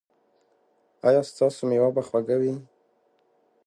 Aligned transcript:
ایا 1.07 1.21
ستاسو 1.31 1.61
میوه 1.69 1.89
به 1.95 2.01
خوږه 2.07 2.35
وي؟ 2.41 2.53